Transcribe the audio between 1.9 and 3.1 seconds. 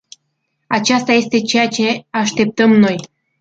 așteptăm noi.